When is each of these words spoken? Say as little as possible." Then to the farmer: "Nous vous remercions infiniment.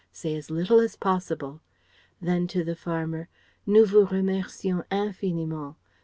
Say 0.11 0.35
as 0.35 0.49
little 0.49 0.79
as 0.79 0.95
possible." 0.95 1.61
Then 2.19 2.47
to 2.47 2.63
the 2.63 2.75
farmer: 2.75 3.29
"Nous 3.67 3.85
vous 3.91 4.07
remercions 4.09 4.81
infiniment. 4.89 5.75